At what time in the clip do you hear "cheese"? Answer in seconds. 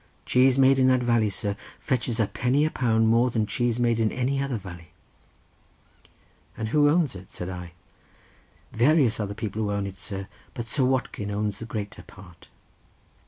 0.25-0.57, 3.45-3.79